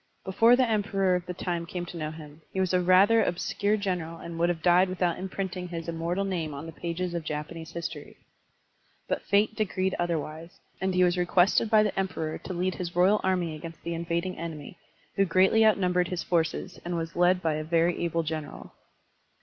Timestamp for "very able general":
17.63-18.73